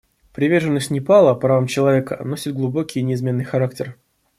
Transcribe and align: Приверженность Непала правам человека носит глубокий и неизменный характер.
Приверженность 0.33 0.89
Непала 0.89 1.35
правам 1.35 1.67
человека 1.67 2.23
носит 2.25 2.55
глубокий 2.55 3.01
и 3.01 3.03
неизменный 3.03 3.43
характер. 3.45 3.99